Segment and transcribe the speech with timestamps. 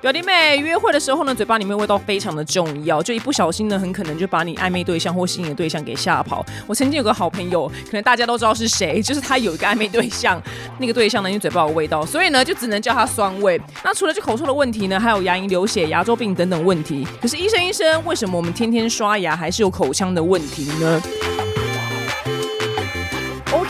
[0.00, 6.44] 表弟妹约会的时候呢，嘴巴里面味道非常的重要，就一不小心呢，很可能就把你暧昧对象或心仪的对象给吓跑。
[6.66, 10.40] 我曾经有个好朋友，可能大家都知道是谁，就是他有一个暧昧对象，
[10.78, 13.60] 那个对象呢因为嘴巴有味道，所以呢就只能叫他酸味。
[13.84, 17.06] 那除了这口臭的问题呢，还有牙龈流血、牙周病等等问题。
[17.20, 21.02] 可是医生医生，为什么我们天天刷牙还是有口腔的问题呢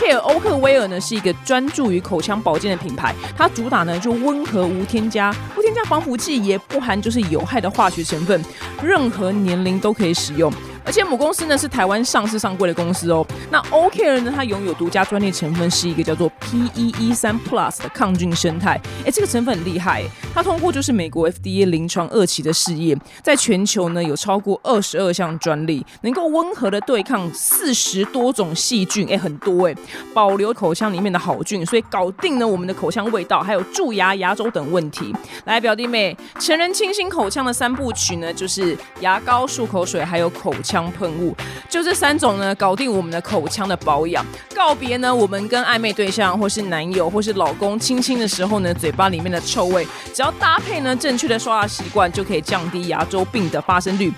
[0.01, 8.43] ？OK，欧克威尔呢是一个专注于口腔保健的品牌，它主打呢就温和无添加，不添加防腐剂，也不含就是有害的化学成分，
[8.83, 10.51] 任何年龄都可以使用。
[10.91, 13.25] 而且母公司呢是台湾上市上柜的公司哦。
[13.49, 18.73] 那 OKR 呢，它拥有独家专利成分，是一个叫做 PEE 三 Plus 的抗菌生态。
[19.07, 20.03] 哎，这个成分很厉害，
[20.35, 29.75] 它通过就是美国 FDA 临床二期的试验，在全球呢有超过二十二项专利，能够温和的对抗四十多种细菌，哎，很多哎，
[30.13, 35.15] 保留口腔里面的好菌，所以搞定呢我们的口腔味道，还有蛀牙、牙周等问题。
[35.45, 40.53] 来，表弟妹，成人清新口腔的三部曲呢，就是牙膏、漱口水，还有口。
[40.63, 41.35] 腔喷雾，
[41.69, 44.25] 就这三种呢，搞定我们的口腔的保养。
[44.55, 54.13] 告别呢，我们跟暧昧对象或是男友或是老公亲亲的时候呢，嘴巴里面的臭味，只要搭配呢正确的刷牙习惯，就可以降低牙周病的发生率。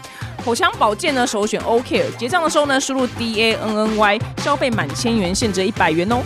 [0.45, 2.05] 口腔保健呢，首选 OK。
[2.19, 6.19] 结账的时候呢，输入 D A N N Y，消费满千元现折一百元哦。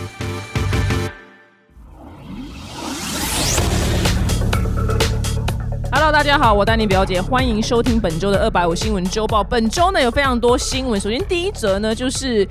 [6.11, 9.43] 大家好，我丹尼表姐，欢迎收听本周的二百五新闻周报。
[9.43, 12.47] 本周呢有非常多新闻，首先第一则呢就是。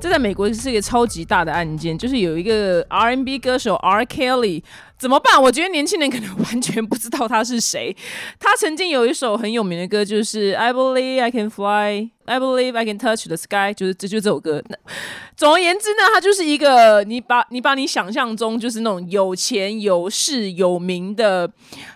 [0.00, 4.62] 这在美国是一个超级大的案件，就是有一个 R N B 歌手 R Kelly
[4.98, 5.40] 怎么办？
[5.40, 7.96] 我觉得年轻人可能完全不知道他是谁。
[8.40, 14.62] 他曾经有一首很有名的歌，就是 I believe I can fly, I believe I can touch the sky，就是这就这首歌。
[14.68, 14.76] 那
[15.36, 21.48] 总而言之呢，他就是一个你把你把你想象中就是那种有钱有势有名的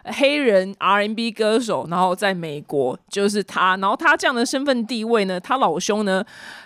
[0.04, 6.24] 黑人 R&B 歌手，然后在美国就是他，然后他这样的身份地位呢，他老兄呢？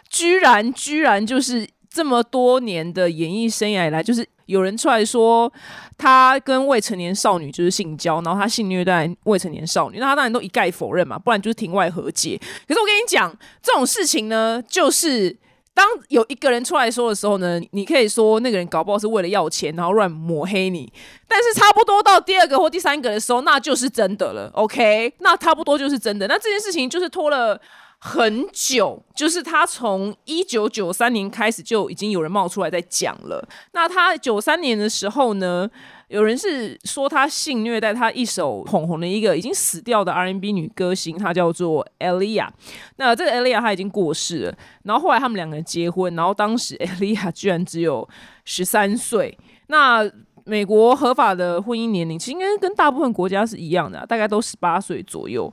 [0.09, 5.53] 居然居然就是这么多年的演艺生涯以来，就是有人出来说
[5.99, 12.41] 他跟未成年少女就是性交，然后他性虐待未成年少女，那他当然都一概否认嘛，不然就是庭外和解。
[12.67, 15.37] 可是我跟你讲，这种事情呢，就是
[15.75, 20.93] 当有一个人出来说的时候呢，你可以说那个人搞不好是为了要钱，然后乱抹黑你。
[21.29, 24.51] 但是差不多到第二个或第三个的时候，那就是真的了。
[24.55, 26.27] OK，那差不多就是真的。
[26.27, 27.61] 那这件事情就是拖了。
[28.07, 33.45] 很久，就是他从一九九三年开始就已经有人冒出来在讲了。
[33.73, 35.69] 那他九三年的时候呢，
[36.07, 42.49] 有人是说他性虐待他一手捧红的一个已经死掉的 R&B 女歌星，她叫做 Elia。
[42.95, 44.59] 那这个 Elia 她已经过世了。
[44.85, 48.09] 然后后来他们两个人结婚，然后当时 Elia 居然只有
[48.45, 49.37] 十三岁。
[49.67, 50.09] 那
[50.45, 55.53] 美国合法的婚姻年龄其实应该跟大部分国家是一样的，大概都十八岁左右。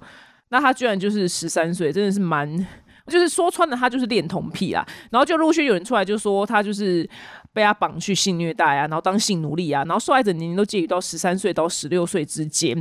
[0.54, 2.48] 那他居然就是十三岁，真的是蛮，
[3.10, 4.86] 就是说穿了，他就是恋童癖啊。
[5.10, 7.10] 然后就陆续有人出来就说他就是
[7.52, 12.74] 被他绑去性虐待啊，然后当性奴隶啊，然后受害者年龄都介于到十三岁到十六岁之间。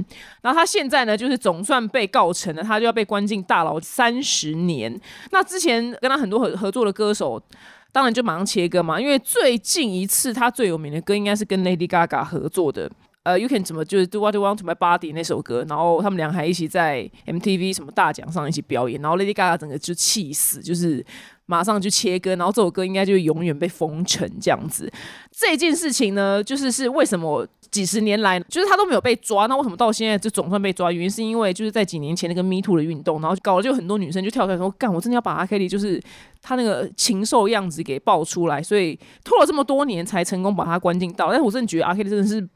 [0.42, 5.00] 然后他现在呢，就是总算被告成了，他就要被关进大牢三十年。
[5.30, 7.42] 那之前跟他很多合合作的歌手，
[7.90, 12.90] 当然就马上切割嘛，因为最近一次他最有名的歌应该是跟 Lady Gaga 合作的。
[13.24, 21.04] 呃，You can 怎么就是 Do What You Want to My Body 那首歌，然后他们俩还一起在 MTV 什么大奖上一起表演，然后 Lady Gaga 整个就气死，就是
[21.46, 24.92] 马上就切歌，然后这首歌应该就永远被封尘这样子。
[25.30, 30.90] 这件事情呢，就是是为什么几十年来就是他都没有被抓，那为什么到现在就总算被抓？
[30.90, 36.02] 原因是因为就是在几年前那个 Me Too 的运动，然后搞了就很多女生就跳出来说，干，我真的要把阿 Kelly 就是
[36.42, 41.28] 他那个禽兽样子给爆出来，所以拖了这么多年才成功把他关进到。
[41.28, 42.48] 但是我真的觉得阿 Kelly 真的是。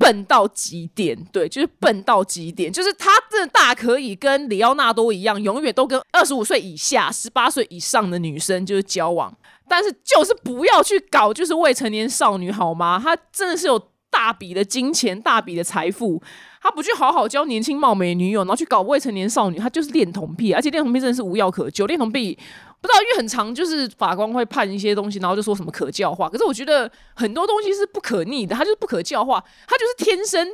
[0.00, 9.36] 笨到极点，对，就是笨到极点，就是他真的大可以跟里奥纳多一样，永远都跟二十五岁以下、十八岁以上的女生就是交往，
[9.68, 12.98] 但是就是不要去搞就是未成年少女，好吗？
[12.98, 13.78] 他真的是有
[14.10, 16.22] 大笔的金钱、大笔的财富，
[16.62, 22.38] 他不去好好交年轻貌美女友，然后去搞未成年少女，他就是恋童癖，而且恋童癖真的是无药可救，恋童癖。
[22.80, 26.28] 不知道，因为很长，就是法官会判一些东西，然后就说什么可教化。
[26.28, 30.48] 可是我觉得很多东西是不可逆的，它就是不可教化，它就是天生。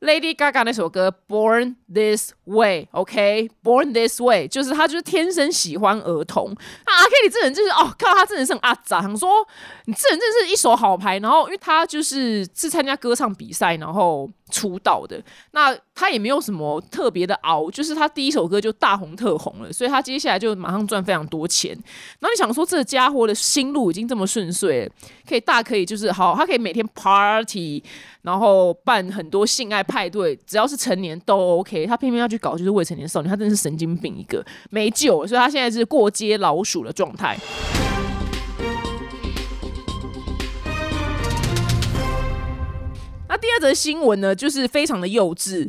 [0.00, 6.54] Lady Gaga 那首歌《Born This Way》，OK，Born This Way，就是他就是天生喜欢儿童。
[6.86, 9.46] 那阿 K 里这人就是哦，看到他真的是很阿杂，想说
[9.84, 11.18] 你这人真是一手好牌。
[11.18, 14.30] 然后因为他就是是参加歌唱比赛，然后。
[14.52, 21.70] 出道的那他也没有什么特别的熬，就是他第一首歌就大红特红了，所以他接下来就马上赚非常多钱。
[22.18, 24.90] 然后你想说，这家伙的心路已经这么顺遂，
[25.28, 27.80] 可以大可以就是好，他可以每天 party，
[28.22, 35.26] 然后办很多性爱派对，只要是成年都 OK，他偏偏要去搞就是未成年少女，他真的是神经病一个，没救。
[35.26, 37.36] 所以他现在是过街老鼠的状态。
[43.28, 45.68] 那第二则新闻呢，就是非常的幼稚。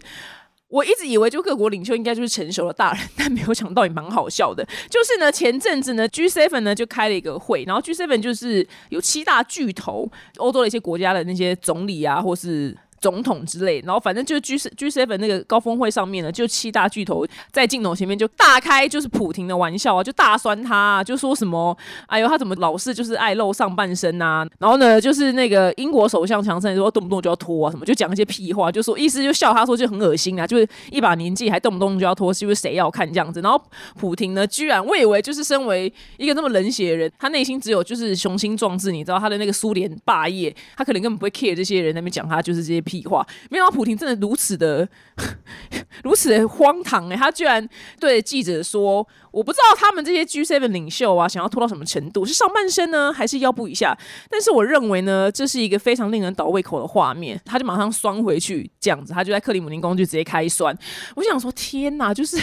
[0.68, 4.64] 我一直以为就各国领袖应该就是成熟的大人，但没有想到也蛮好笑的。
[4.90, 12.78] 就是呢，前阵子呢，G7 呢就开了一个会，然后 G7 就是有七大巨头，欧洲的一些国家的那些总理啊，或是。
[13.02, 21.76] 总统之类，然后反正就是 G G Seven 那个高峰会上面呢，就七大巨头在镜头前面就大开就是普廷的玩笑啊，就大酸他，啊就说什么
[22.06, 24.46] 哎呦他怎么老是就是爱露上半身呐？
[24.60, 33.42] 然后呢，就是那个英国首相强森说动不动就要脱啊什么，就讲一些屁话，就说意思就笑他说就很恶心啊，就是一把年纪还动不动就要脱，是不是谁要看这样子？
[33.42, 33.60] 然后
[34.00, 42.80] 普廷呢，居然我以为就是身为一个那么冷血的人，他内心只有就是雄心壮志，你知道他的那个苏联霸业，他可能根本不会 care 这些人那边讲他就是这些。
[42.92, 43.26] 屁话！
[43.50, 44.88] 没想到普廷真的如此的
[46.04, 47.66] 如此的荒唐哎，他居然
[48.00, 53.98] 对记者说：“我不知道他们这些 G7 领袖啊，想要拖到什么程度，是上半身呢，还是腰部以下？
[54.30, 60.78] 但是我认为呢，这是一个非常令人倒胃口的画面。”他就马上酸回去，这样子，他就在克里姆林宫就直接开酸。
[61.16, 62.38] 我想说，天哪，就是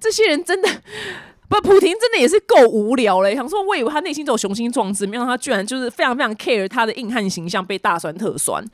[0.00, 0.68] 这些人真的
[1.48, 3.34] 不，普廷真的也是够无聊嘞。
[3.34, 8.64] 想说，我以为他内心只有雄心壮志，没想到他居然就是非常非常 care 他的硬汉形象被大酸特酸。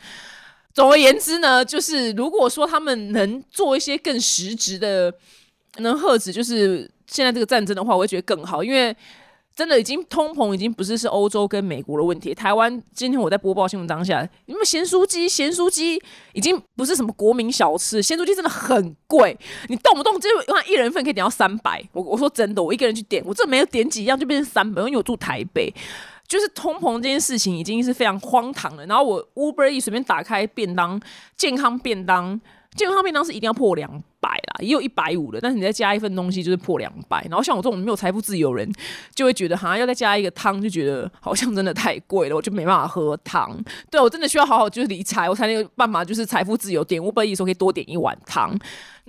[0.76, 5.10] 总而言之呢，就是如果说他们能做一些更实质的，
[5.78, 8.62] 能遏止就是现在这个战争的话，我会觉得更好。
[8.62, 8.94] 因为
[9.54, 12.34] 真的已经通膨，已经不是是欧洲跟美国的问题。
[12.34, 15.98] 台湾今天我在播报新闻当下，因为咸酥鸡，咸酥鸡
[16.34, 19.34] 已经不是什么国民小吃，咸酥鸡真的很贵，
[19.70, 21.82] 你动不动就哇一人份可以点到三百。
[21.92, 25.72] 我我说真的，我一个人去点，我这没有点几样就变成三百，因为我住台北。
[26.26, 28.84] 就是通膨这件事情已经是非常荒唐了。
[28.86, 31.00] 然后我 Uber 一随便打开便当，
[31.36, 32.40] 健康便当，
[32.74, 33.90] 健康便当是一定要破两
[34.20, 35.40] 百啦，也有一百五的。
[35.40, 37.24] 但是你再加一份东西就是破两百。
[37.30, 38.70] 然后像我这种没有财富自由人，
[39.14, 43.56] 就会觉得好像要再加一个汤，就觉得好像真的太贵了，我就没办法喝汤。
[43.90, 46.84] 对我真的需要好好就是理财，我才能有办法就是财富自由。
[46.84, 48.58] 点 Uber 一时候可以多点一碗汤。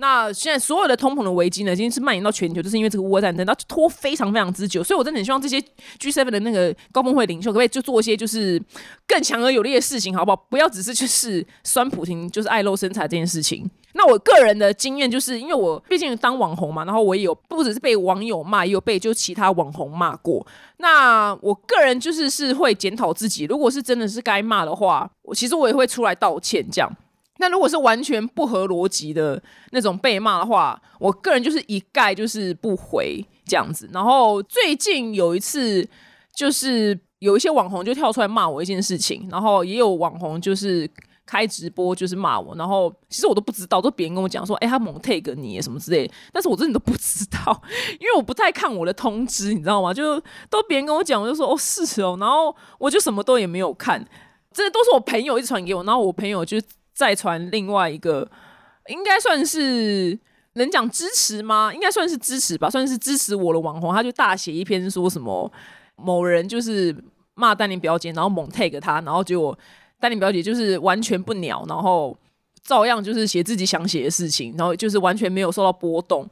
[0.00, 4.82] 那现在所有的通膨的危机呢，已经是蔓延到全球，就是因为这个乌战争，它拖非常非常之久。
[4.82, 5.60] 所以我真的很希望这些
[5.98, 8.62] G7 的那个高峰会领袖，可不可以就做一些就是
[9.08, 10.36] 更强而有力的事情，好不好？
[10.48, 13.68] 不要只是就是酸普廷，就是爱露身材这件事情。
[13.94, 20.46] 那我个人的经验就是，因为我毕竟当网红嘛，然后我也有不只是被网友骂，也有被就其他网红骂过。
[20.76, 26.88] 那我个人就是是会检讨自己，如果是真的是该骂的话，我其实我也会出来道歉这样。
[27.38, 29.40] 那如果是完全不合逻辑的
[29.70, 33.88] 那种被骂的话，我个人就是一概就是不回这样子。
[33.92, 35.88] 然后最近有一次，
[36.34, 40.88] 就是有一些网红就跳出来骂我一件事情，然后也有网红就是
[41.24, 47.62] 开直播就是骂我，然后其实我都不知道，都别人跟我讲说，哎，他猛 take 你什么之类，但是我真的都不知道，
[48.00, 49.94] 因为我不太看我的通知，你知道吗？
[49.94, 50.20] 就
[50.50, 54.04] 都别人跟我讲，我就说哦是哦，然后我就什么都也没有看，
[54.52, 56.58] 这都是我朋友一直传给我，然后我朋友就。
[56.98, 58.28] 再传另外一个，
[58.88, 60.18] 应该算是
[60.54, 61.72] 能讲支持吗？
[61.72, 63.94] 应该算是支持吧，算是支持我的网红。
[63.94, 65.48] 他就大写一篇说什么
[65.94, 66.92] 某人就是
[67.34, 69.56] 骂丹宁表姐，然后猛 take 他，然后结果
[70.00, 72.18] 丹宁表姐就是完全不鸟，然后
[72.64, 76.28] 照样就是写自己想写的事情，然后就是完全没有受到波动。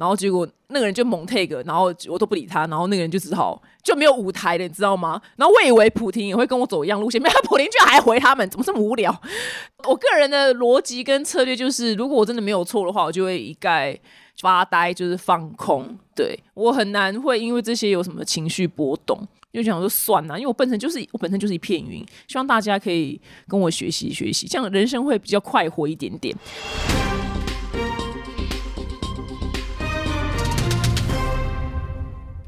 [0.00, 5.20] 然后结果那个人就猛 take，然后我都不理他，然后那个人就只好就没有舞台了，你知道吗？
[5.36, 9.14] 然后我以为普婷也会跟我走一样路线，没有，普婷居然还回他们，怎么这么无聊？
[9.86, 13.94] 我个人的逻辑跟策略就是，如果我真的没有错的话，我就会一概
[14.40, 15.94] 发呆，就是放空。
[16.16, 19.20] 对我很难会因为这些有什么情绪波动，
[19.52, 26.34] 就想说算了，因为我本身就是我本身就是一片云，希望大家可以跟我学习学习，这样人生会比较快活一点点。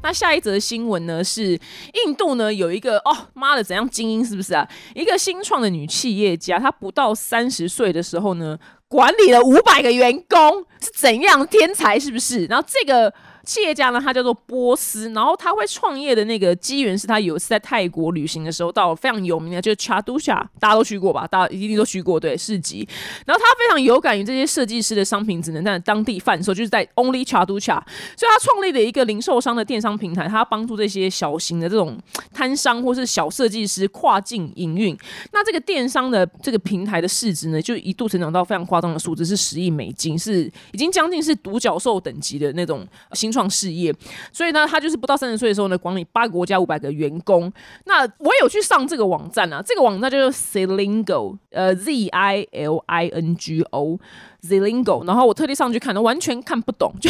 [0.03, 1.23] 那下一则新闻呢？
[1.23, 1.59] 是
[2.05, 4.67] 印度呢有一个哦妈的怎样精英是不是啊？
[4.93, 12.45] 一个新创的女企业家，她不到三十岁的时候呢，管理了五百个员工，是怎样天才是不是？
[12.45, 13.11] 然后这个。
[13.45, 21.27] 企业家呢，他叫做波斯，然后他会创业的那个机缘是他有一次在泰国旅行的时候，到非常有名的就是 Chadusha，大家都去过吧？
[21.27, 22.87] 大家一定都去过对市集。
[23.25, 27.81] 然后他非常有感于这些设计师的商品只能在当地贩售，就是在 Only Chadusha，
[28.15, 31.99] 所以他创立了一个零售商的电商平台，他帮助这些小型的这种
[32.33, 34.97] 摊商或是小设计师跨境营运。
[35.33, 43.32] 那这个电商的这个平台的市值呢，就一度成长到非常夸张的数字，是十亿美金，是已经将近是独角兽等级的那种新。
[43.33, 43.93] 创事业，
[44.31, 47.51] 所以呢，他就是不到三十岁的时候呢，管理八个国家五百个员工。
[47.85, 55.05] 那我有去上这个网站啊，这个网站叫做 Zilingo，呃，Z I L I N G O，Zilingo。
[55.05, 57.09] 然后我特地上去看，完全看不懂，就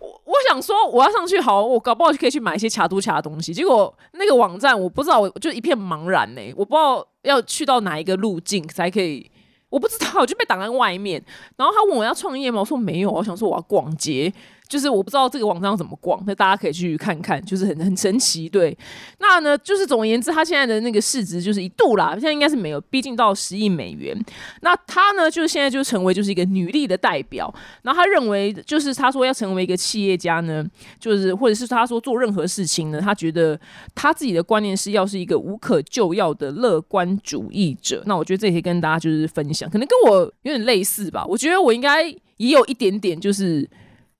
[0.00, 3.54] 我 我想说我要上去好，我搞不好就可以去买一些卡都卡的东西。
[3.54, 9.30] 结果那个网站我不知道，我就一片茫然呢，我不知道要去到哪一个路径才可以。
[9.70, 11.20] 我不知道，我就被挡在外面。
[11.56, 12.60] 然后他问我要创业吗？
[12.60, 13.10] 我说没有。
[13.10, 14.32] 我想说我要逛街。
[14.74, 18.48] 就是我不知道这个网站怎么逛，那大家可以去看看，就是很很神奇。
[18.48, 18.76] 对，
[19.20, 24.20] 那呢，就是总而言之，他现在的那个市值就是一度啦，现在应该是没有，逼近到十亿美元。
[24.62, 27.54] 那他呢，就是现在就成为就是一个女力的代表。
[27.82, 30.66] 然后他认为，就是他说要成为一个企业家呢，
[30.98, 33.56] 就是或者是他说做任何事情呢，他觉得
[33.94, 38.02] 他自己的观念是要是一个无可救药的乐观主义者。
[38.06, 41.24] 那我觉得这可以跟大家就是分享，可能跟我有点类似吧。
[41.28, 42.02] 我觉得我应该
[42.38, 43.70] 也有一点点就是。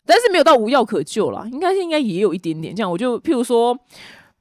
[0.06, 2.90] 但是没有到无药可救啦，应该是应该也有一点点这样。
[2.90, 3.78] 我就譬如说，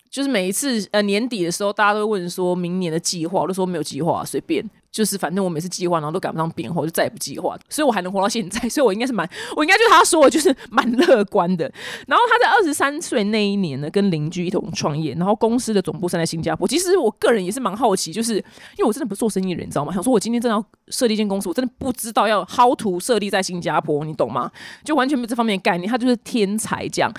[0.10, 4.64] 就是每一次呃年底的时候，大家都会问说明年的计划，我都说没有计划，随便。
[4.94, 7.58] 就是反正我每次计划，然后都赶不上变化，我就再也不计划。
[7.68, 11.66] 所以我还能活到现在， 所以我应该是蛮，我应该就是他说的，就是蛮乐观的。
[12.08, 16.68] 然后他在二十三岁那一年呢，跟邻居一同创业，然后公司的总部设在新加坡。
[16.68, 19.92] 其实我个人也是蛮好奇，就是因为我真的不做生意的人，你知道吗？
[19.92, 24.52] 想说我今天真的要设立一间公司，我真的不知道要 how to 设立在新加坡，你懂吗？
[24.86, 25.90] 就完全没有这方面的概念。
[25.90, 27.12] 他就是天才这样，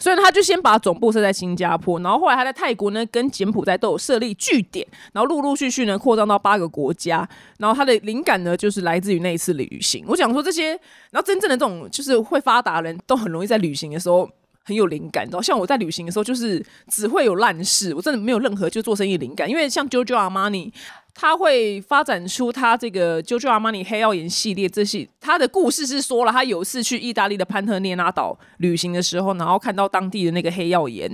[0.00, 7.11] 所以他就先把总部设在新加坡，然后后来他在泰国呢，跟柬埔寨都有设立据点，然后陆陆续续呢扩张到八个国家。
[7.58, 10.04] 然后他的灵感呢，就是来自于那一次旅行。
[10.06, 10.70] 我讲说这些，
[11.10, 14.30] 然后真正的这种就是会发达人都很容易在旅行的时候
[14.64, 15.24] 很有灵感。
[15.24, 19.48] 然后像我在旅行的时候，就是只会有烂事，我真的没有任何就做生意灵感。
[19.48, 20.72] 因为像 JoJo Armani。
[21.14, 31.10] 他会发展出他这个 JoJo Armani 黑曜岩系列，这些他的故事是说了，他有一次去意大利的潘特涅拉岛旅行的时候，然后看到当地的那个黑曜岩，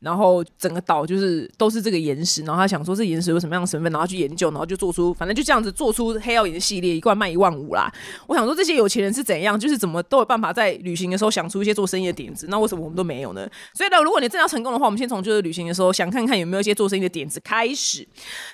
[0.00, 7.90] 然后整个岛就是都是这个岩石，然后他想说这岩石有什么样的成分，然后去研究，然后就做出，反正就这样子做出黑曜岩系列，一罐卖一万五啦。
[8.26, 13.48] 我想说这些有钱人是怎样，就是怎么都有办法在旅行的时候想出一些做生意的点子，那为什么我们都没有呢？
[13.74, 18.06] 所以呢，如果你真要成功的话，我们先从就是旅行的时候想看看有没有一些做生意的点子开始。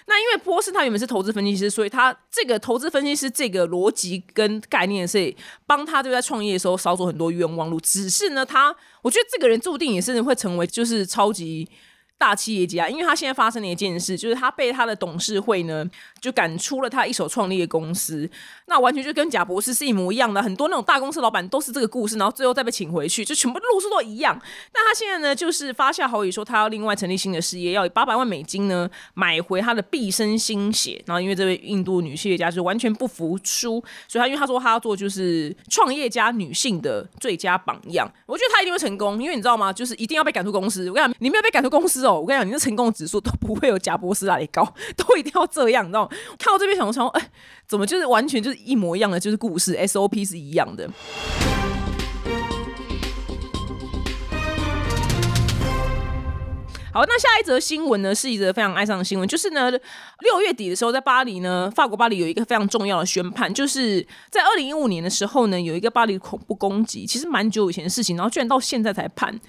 [0.06, 0.81] 那因为波士他。
[0.82, 5.34] 他原本是投资分析师，所以他这个投资分析师这个逻辑跟概念是
[5.66, 7.80] 帮他就在创业的时候少走很多冤枉路。
[7.80, 11.68] 只是呢，他我觉得这个人注定也是会成为就是超级。
[12.18, 15.84] 大企业家，因为他现在发生的一件事，就是他被他的董事会呢
[16.20, 18.30] 就赶出了他一手创立的公司，
[18.72, 20.42] 那完全就跟贾博士是一模一样的。
[20.42, 24.34] 很多那种大公司老板都是这个故事，然后最后再被请回去，就全部路数都一样。
[24.72, 31.02] 那他现在呢，就是发下豪语说他要另外成立新的事业，要以八百万美金呢买回他的毕生心血。
[31.04, 33.72] 然后因为这位印度女企业家就完全不服输，
[34.08, 39.70] 所以他因为他说他要做就是创业家女性的最佳榜样，我觉得他一定会成功，因为你知道吗？
[39.70, 40.88] 就是一定要被赶出公司。
[40.88, 42.18] 我跟你讲，你没有被赶出公司哦。
[42.18, 46.06] 我跟你讲，你的成功指数都不会有贾博士那里高，都一定要这样，你知道？
[46.38, 47.30] 看到这边想说，哎，
[47.66, 50.88] 怎么就是完全就是一模一样的，就是故事 SOP 是一样的。
[56.94, 69.40] 好，那下一则新闻呢，是一则非常哀伤的新闻，就是呢，六月底的时候，在巴黎呢，法国巴黎有一个非常重要的宣判，就是在二零一五年的时候呢，有一个巴黎恐怖攻击，其实蛮久以前的事情，然后居然到现在才判。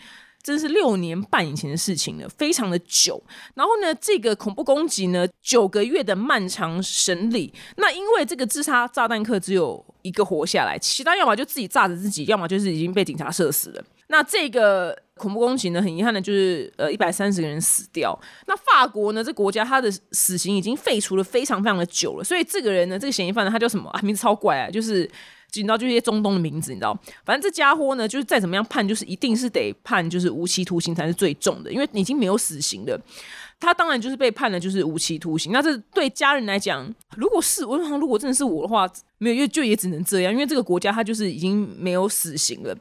[0.44, 3.24] 真是六年半以前的事情了，非常的久。
[3.56, 7.54] 然后呢，这个恐怖攻击呢，九个月的漫长审理。
[7.78, 13.84] 那因为这个自杀炸弹客只有一个活下来，其他要么就自己炸着自己，要么就是已经被警察射死了。
[14.08, 18.20] 那这个恐怖攻击呢，很遗憾的就是呃一百三十个人死掉。
[18.46, 24.02] 那法国呢，这国家他的死刑已经废除了非常非常的久了，所以这个人呢，这个嫌疑犯呢，他叫什么啊？
[24.04, 25.10] 名字超怪啊，就是。
[25.62, 33.00] 你知道，就一些中东的名字，你知道，反正这家伙呢，就是再怎么样判，就是一定是得判，就是无期徒刑才是最重的，因为已经没有死刑了。
[33.60, 35.52] 他当然就是被判了，就是无期徒刑。
[35.54, 42.76] 那这对家人来讲，如果是我想，如果真的是我的话，没有，因为就也只能这样，因为这个国家他就是已经没有死刑了。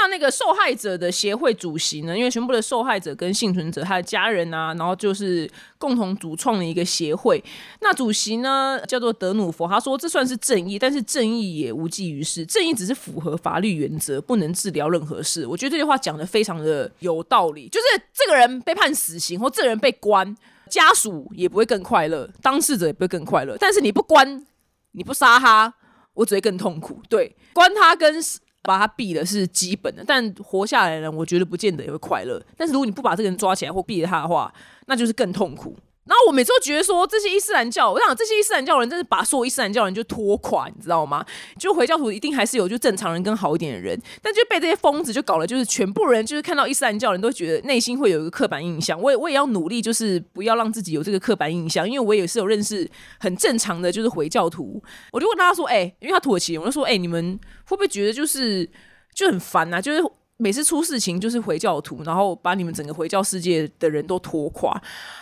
[0.00, 2.16] 那那个受害者的协会主席呢？
[2.16, 7.42] 因为全部的受害者跟幸存者他的家人啊，然后就是共同主创的一个协会。
[7.80, 12.46] 那主席呢叫做德努佛，他说这算是正义，但是正义也无济于事。
[12.46, 15.44] 正义只是符合法律原则，不能治疗任何事。
[15.44, 17.68] 我觉得这句话讲的非常的有道理。
[17.68, 20.36] 就是这个人被判死刑，或这个人被关，
[20.70, 23.56] 家属也不会更快乐，当事者也不会更快乐。
[23.58, 24.46] 但是你不关，
[24.92, 25.74] 你不杀他，
[26.14, 27.00] 我只会更痛苦。
[27.08, 28.22] 对，关他跟。
[28.62, 32.42] 把他毙了是基本的，但活下来的人，我觉得不见得也会快乐。
[32.56, 34.52] 但是如果你不把这个人抓起来或毙了他的话，
[34.86, 35.76] 那就是更痛苦。
[36.08, 41.22] 然后我每次都觉得说，这些伊斯兰教，我想这些伊斯兰教人真是把所有伊斯兰教人就拖垮，你知道吗？
[41.58, 48.98] 就回教徒一定还是有就正常人跟好一点的人，但就被这些疯子就搞了，就是全部人就是看到伊斯兰教人都觉得内心会有一个刻板印象。
[48.98, 58.66] 我也我也要努力，就是不要让自己有这个刻板印象，因为我也是有认识很正常的就是回教徒，我就问他说，哎，因为他土耳其，我就说，哎，你们会不会觉得就是
[59.14, 59.80] 就很烦啊？
[59.80, 60.02] 就是。
[60.40, 64.72] 每次出事情就是回教徒，然后把你们整个回教世界的人都拖垮，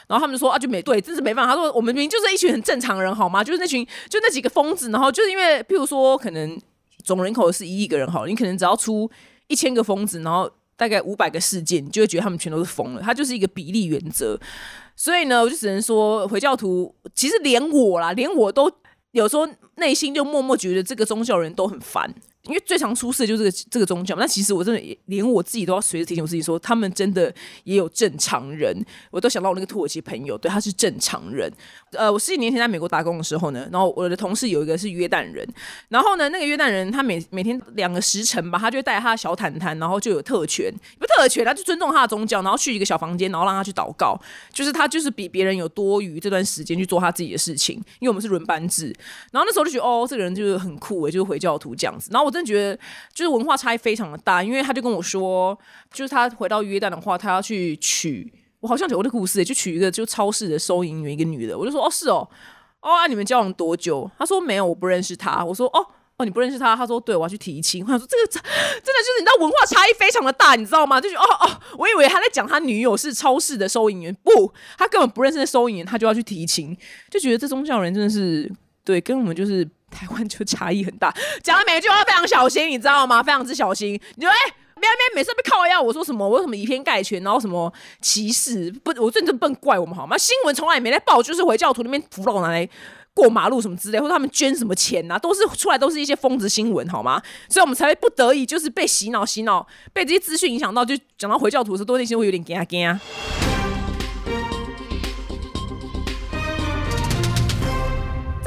[0.06, 1.54] 然后他们说啊，就没对，真是没办法。
[1.54, 3.42] 他说我们明明就是一群很正常的人，好吗？
[3.42, 6.60] 就是那群就那几个疯子，然后就是因为譬如说可能
[7.02, 9.10] 总人口是一亿个人，好，你可能只要出
[9.46, 13.00] 一千个疯子，然后大概五百个事件，你就会觉得他们全都是疯了。
[13.00, 14.38] 他就是一个比例原则。
[14.94, 18.70] 所以呢，我就只能说回教徒其实连我啦，连我都
[19.12, 22.14] 有时候内心就默默觉得这个宗教人都很烦。
[22.46, 27.32] 因为最常出事的就是这个这个宗教，那其实我真的连我自己都要随时提醒我自己说，他们真的
[27.64, 28.72] 也有正常人。
[29.10, 31.52] 我都想到我那个土耳其朋友，对他是正常人。
[31.90, 35.44] 呃，我十几年前在美国打工的时候呢，然后我的同事有一个是约旦人，
[35.88, 44.16] 然后呢，那个约旦人他每每天两个时辰吧，他就带他的小毯毯，然后就有特权，不特权，他就尊重他的宗教，然后去一个小房间，然后让他去祷告，
[44.52, 48.94] 就是他就是比别人有多余这段时间去做他自己的事情，因为我们是轮班制。
[49.32, 52.08] 然后那时候就觉得哦，这个人就是很酷诶，就是回教徒这样子。
[52.12, 52.35] 然后我。
[52.36, 52.78] 真的觉得
[53.14, 55.58] 就是文化差异非常的大，因为他就跟我说，
[55.90, 61.56] 就是他回到约旦的话，他要去娶我，好像有的故事，就娶一个就超市的收银员，一个女的。
[61.56, 62.28] 我就说哦是哦
[62.82, 64.10] 哦，你们交往多久？
[64.18, 65.42] 他说没有，我不认识他。
[65.42, 65.86] 我说哦
[66.18, 66.76] 哦，你不认识他？
[66.76, 67.82] 他说对，我要去提亲。
[67.82, 68.50] 我想说这个真的
[68.82, 71.00] 就是你知道文化差异非常的大，你知道吗？
[71.00, 76.76] 就觉得哦哦，我以为他在讲他女友是超市的收银员，不，他根本不认识那收银员，他就要去提亲，
[77.10, 78.52] 就觉得这宗教人真的是
[78.84, 79.66] 对，跟我们就是。
[79.90, 83.22] 台湾就差异很大， 讲的每一句话非常小心，你知道吗？
[83.22, 83.98] 非常之小心。
[84.16, 84.36] 你说，哎，
[84.74, 86.28] 别别，每次被靠要我说什么？
[86.28, 88.70] 我什么以偏概全，然后什么歧视？
[88.84, 90.18] 不，我真的笨怪我们好吗？
[90.18, 92.68] 新闻从来也没来报，就是回教徒那边扶老奶奶
[93.14, 97.22] 过马路什么之类，或者他们捐什么钱呐，都是出来都是一些疯子新闻好吗？
[97.48, 103.00] 所以我们才会不得已就是被洗脑洗脑，被这些资讯影响到，就讲到回教徒的时候，都内心会有点惊啊惊啊。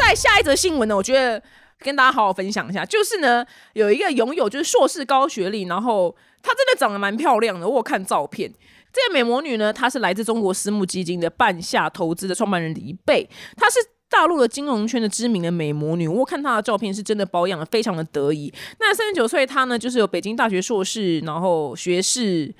[0.09, 1.39] 在下一则新闻呢，我觉得
[1.77, 7.69] 跟大家好好分享一下，就是呢，有一个拥有就是硕士高学历，然后她真的长得蛮漂亮的。
[7.69, 8.51] 我看照片，
[8.91, 13.77] 这个美魔女呢，她是来自中国私募基金的半夏投资的创办人李贝，她是
[14.09, 16.07] 大陆的金融圈的知名的美魔女。
[16.07, 18.51] 我看她的照片是真的保养的非常的得意。
[18.79, 22.51] 那三十九岁她呢，就是有北京大学硕士，然后学士。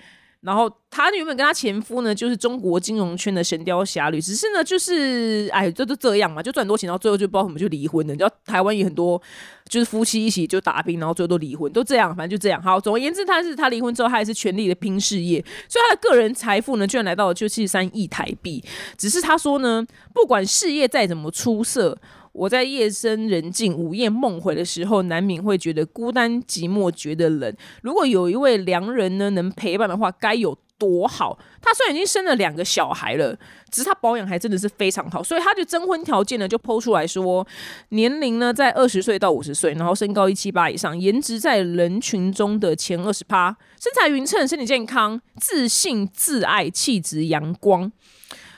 [0.42, 8.14] 然后她原本跟她前夫呢，就是中国金融圈的神雕侠侣，只是呢，就是哎，这都这样嘛，就赚多钱，然后最后就不知道怎么就离婚了。
[8.14, 9.22] 你知道台湾也很多，
[9.68, 12.62] 就是夫妻一起就打拼，然后最后都离婚，都这样，反正就这样。
[12.62, 18.64] 好，总而言之，他是他离婚之后，他还是全力的拼事业，所以他的个人财富呢，居然来到了就七十三亿台币。
[18.98, 21.98] 只是他说呢，不管事业再怎么出色。
[22.40, 27.54] 我在夜深人静、午夜梦回的时候，难免会觉得孤单寂寞，觉得冷。
[27.82, 31.38] 如果有一位良人呢，能陪伴的话，该有多好！
[31.62, 33.38] 他虽然已经生了两个小孩了，
[33.70, 37.46] 只是他保养还真的是非常好，所以他的征婚条件呢，就剖出来说，
[37.90, 47.92] 年龄呢在二十岁到五十岁，然后身高一七八以上，颜值在人群中的前二十趴，身材匀称，身体健康，自信自爱，气质阳光。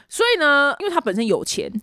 [0.08, 1.82] 所以呢，因为他本身有钱。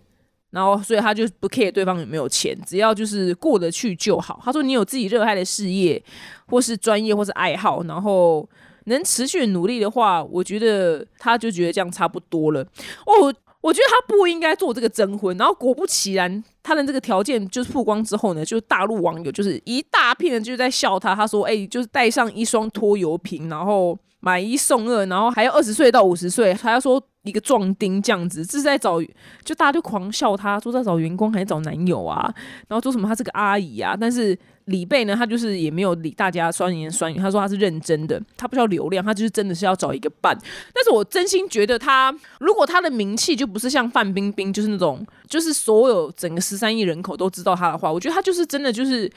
[0.51, 4.41] 然后，所以他就不 care 对方有没有钱，只要就是过得去就好。
[4.43, 6.03] 他说：“你有自己热爱的事业，
[6.47, 8.49] 或是专业，或是爱好，然后
[8.85, 12.61] 能持续努力的话，我觉得他就觉得这样差不多了。”
[13.05, 13.31] 哦，
[13.61, 15.37] 我觉得他不应该做这个征婚。
[15.37, 21.13] 然后果不其然，他的这个条件就是曝光之后呢，就大陆网友就是一大片人就在笑他。
[21.13, 26.99] 他说：“哎，就是带上一双拖油瓶，然后买一送二，然后还要二十岁到五十岁。”他要说。
[27.23, 29.01] 一个壮丁这样子，这是在找，
[29.43, 32.33] 就大家就狂笑他，说在找员工还是找男友啊？
[32.67, 33.95] 然后说什么他是个阿姨啊？
[33.99, 40.37] 但是李贝呢，他就是也没有理大家酸言酸语，他说他是认真的，他不需要流量，他就是真的是要找一个伴。
[40.73, 49.11] 但是我真心觉得他，如果他的名气就不是像范冰冰，就是那种，就是所有整个十三亿人口都知道他的话，我觉得他就是真的就是。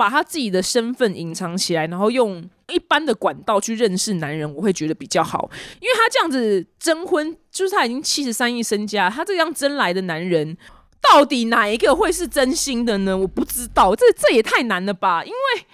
[0.00, 5.50] 把他自己的身份隐藏起来，然后用一般的管道去认识男人，我会觉得比较好。
[5.78, 10.56] 因为他这样子征婚，就是他已经七十三亿身家，他这样征来的男人，
[11.02, 13.14] 到底哪一个会是真心的呢？
[13.14, 15.22] 我不知道，这这也太难了吧？
[15.22, 15.66] 因为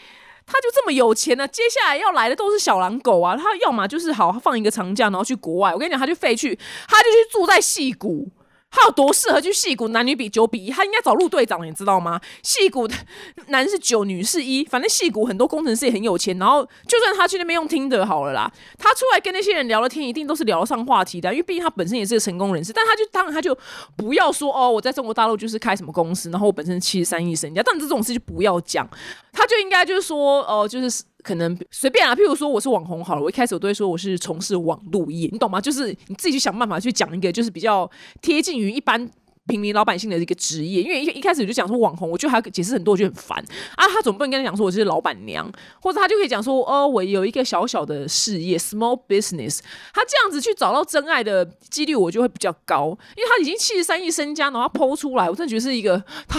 [0.44, 3.36] 他就这么有钱呢，接下来要来的都是小狼狗啊！
[3.36, 5.72] 他要么就是好放一个长假，然后去国外。
[5.72, 6.58] 我跟你讲，他就废去，
[6.88, 8.28] 他就去住在戏谷。
[8.70, 9.88] 他有多适合去戏骨？
[9.88, 12.20] 男女比九比一，他应该找陆队长，你知道吗？
[12.42, 12.94] 戏骨的
[13.48, 16.36] 男是九，女是一，反正戏骨很多工程师也很有钱。
[16.38, 22.72] 然后就算他去那边用听的好了啦，他出来跟那些人聊了天，一定都是聊得上话题的，因为毕竟他本身也是个成功人士。
[22.72, 23.56] 但他就当然他就
[23.96, 28.86] 不要说哦，我在中国大陆就是开什么公司，然后我本身七十三亿身家，但这种事就不要讲。
[29.32, 31.02] 他就应该就是说哦，就是。
[31.26, 35.60] 可能随便啊，譬如说我是网红好了，我一开始我都会说我是从事网路业，你懂吗？
[35.60, 37.90] 就是你自己去想办法去讲一个，就是比较
[38.22, 39.10] 贴近于一般
[39.48, 40.82] 平民老百姓的一个职业。
[40.82, 43.88] 因为一一开始我就讲说网红，我觉得还要解释很多，我觉得很烦啊。
[43.88, 45.50] 他总不能跟他讲说我是老板娘，
[45.82, 49.58] 或者他就可以讲说哦，我有一个小小的事业，small business。
[49.92, 56.38] 他这样子去找到真爱的几率，我就会比较高，因为他已经七十三亿身家，然后剖出来，我真的觉得是一个他，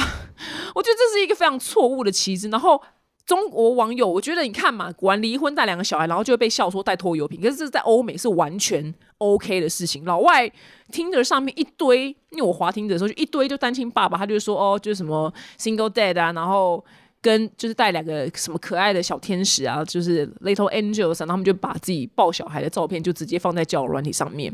[0.73, 2.82] 我觉得这是一个非常错误的旗帜，然后。
[3.28, 7.42] 中国网友，我觉得你看嘛，完离婚带两个小孩，然后就会被笑说带拖油瓶。
[7.42, 10.06] 可是这在欧美是完全 OK 的事情。
[10.06, 10.50] 老外
[10.94, 16.82] 听着上面一堆，因为我滑听的时候就一堆就单亲爸爸，他就说哦，就是什么 single dad 啊，然后
[17.22, 24.50] 跟就是带两个什么可爱的小天使啊，就是 little angels，然后他们就把自己抱小孩的照片就直接放在交友软体上面。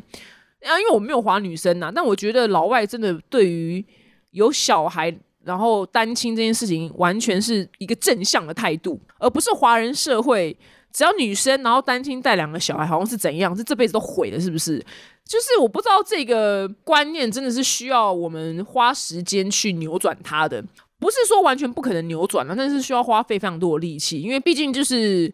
[0.64, 3.86] 啊，因为我没有滑女生呐，但我觉得老外真的对于
[4.32, 5.16] 有小孩。
[5.44, 10.56] 然后单亲这件事情完全是一个正向的态度，而不是华人社会
[10.92, 14.78] 只要女生然后单亲带两个小孩，好像是怎样，是这辈子都毁了，是不是？
[15.26, 20.64] 就是我不知道这个观念真的是需要我们花时间去扭转它的，
[21.00, 25.34] 不是说完全不可能扭转了，但是需要花费非常多的力气，因为毕竟就是。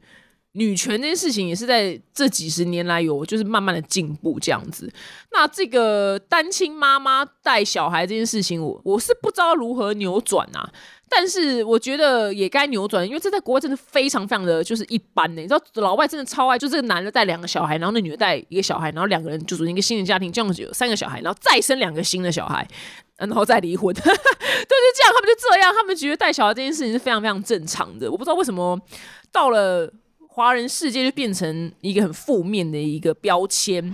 [0.54, 4.92] 女权这件事情也是在这几十年来有就是慢慢的进步这样子。
[5.32, 10.68] 那这个单亲妈妈带小孩这件事情，我我是不知道如何扭转啊。
[11.12, 15.42] 但是我觉得也该扭转，因为这在国外真的非常非常的就是一般呢。
[15.42, 22.68] 你知道老外真的超爱，就这个男的带两个小孩，然后那女的带一个小孩，然后两个人就组成一个新的家庭，这样子有三个小孩，然后再生两个新的小孩，
[23.18, 28.12] 然后再离婚， 对，就这样，他们就这样，他们觉得带小孩这件事情是非常非常正常的。
[28.12, 28.80] 我不知道为什么
[29.32, 29.92] 到了。
[30.40, 33.94] 华人世界就变成一个很负面的一个标签。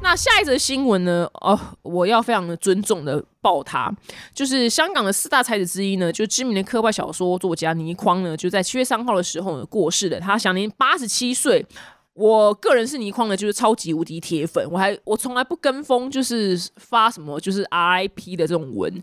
[0.00, 1.28] 那下一则新闻呢？
[1.34, 3.94] 哦，我要非常的尊重的报他，
[4.32, 11.66] 就是香港的四大才子之一呢，就知名的科幻小说作家倪匡呢，就在七月三号的时候呢过世了，他享年八十七岁。
[12.14, 19.02] 我个人是倪匡的，就是超级无敌铁粉，我还我从来不跟风，就是发什么就是 RIP 的这种文。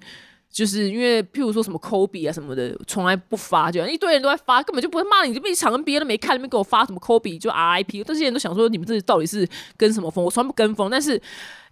[0.52, 10.24] 就是因为，譬如说什么科比啊什么的，从来不发，就一堆人都在发，根本就不会骂你，这边一场别人都没看，那边给我发什么科比就 RIP，这些人都想说你们这到底是跟什么风？
[10.26, 11.22] 我从来不跟风，但是。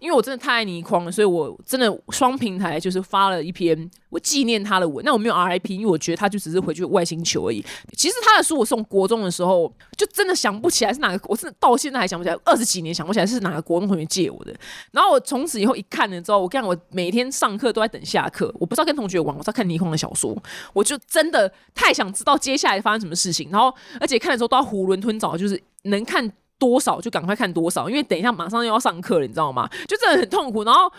[0.00, 5.04] 因为我真的太爱倪匡了，所以我真的双平台就是发了一篇我纪念他的文。
[5.04, 7.60] 那我没有 RIP，因为我觉得他就只是回去外星球而已。
[7.96, 14.54] 其实他的书我送国中的时候，就真的想不起来是哪个，我是到现在还想不起来，二十几年想不起来是哪个国中同学借我的。
[14.92, 20.36] 然后我从此以后一看了之后，我看我每天上课都在等下课，我不知道跟同学玩，我在看倪匡的小说，
[20.72, 23.50] 我就真的太想知道接下来发生什么事情。
[23.50, 26.32] 然后而且看的时候都要囫囵吞枣，就是能看。
[26.60, 29.70] 多少就赶快看多少，因为等一下马上又要上课了，你知道吗？
[29.86, 30.64] 就真的很痛苦。
[30.64, 30.92] 然后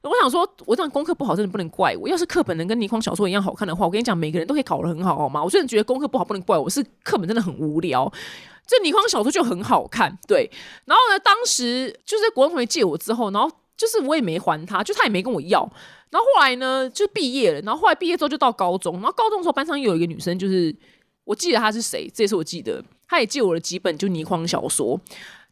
[0.00, 2.08] 我想说，我这样功课不好，真的不能怪我。
[2.08, 5.44] 要是课本能跟倪匡小说一样好看的话，我跟你讲，每个人都可以考得很好，好吗？
[5.44, 8.10] 我真的觉得功课不好不能怪我，是课本真的很无聊。
[8.66, 10.50] 这倪匡小说就很好看，对。
[10.86, 13.50] 然后呢，当时就是国文同学借我之后，然后
[13.82, 15.60] 就是我也没还他，就他也没跟我要。
[16.08, 17.60] 然后后来呢，就毕业了。
[17.62, 20.72] 然后后来毕业之后就到高中，然后高中的时候班上有一个女生，就是
[21.24, 22.80] 我记得她是谁，这也是我记得。
[23.08, 25.00] 她也借我了几本就倪匡小说，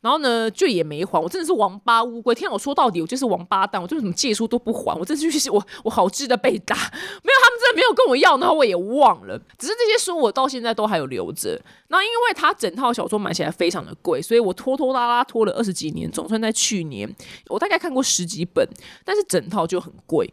[0.00, 2.34] 然后呢就也没还，我真的是王八乌龟。
[2.34, 6.74] 天，我说到底我就是王八蛋，我就是什么借书都不还，我这就是我我好值得被打。
[6.74, 9.38] 没有，他们真的没有跟我要，然后我也忘了。
[9.58, 11.60] 只是这些书我到现在都还有留着。
[11.88, 17.14] 那因为他整套小说买起来非常的贵，所以我拖拖拉拉拖了二十几年，总算在去年
[17.48, 18.66] 我大概看过十几本，
[19.04, 20.32] 但是整套就很贵，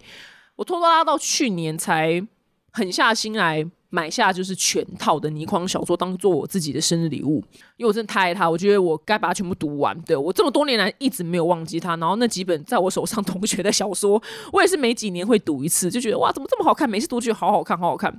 [0.56, 2.25] 我拖拖拉拉到去年才
[2.71, 3.69] 狠下心来。
[3.89, 7.41] 买下就是全套的倪匡小说，当做我自己的生日礼物，
[7.78, 9.97] 因为我真的太爱他，我觉得我该把它全部读完。
[10.02, 14.21] 对我这么多年来一直没有忘记他，然后那几本在我手上同学的小说，
[14.52, 16.89] 我也是每几年会读一次，就觉得哇，怎么这么好看？
[16.89, 18.13] 每次读觉得好好看，好好看。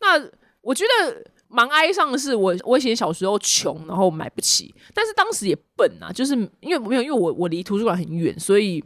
[0.00, 0.18] 那
[0.62, 8.82] 我觉得蛮哀伤的是，我我以前小时候穷，然后买不起，但是当时也笨啊，就是因为没有，因为我我离图书馆很远，所以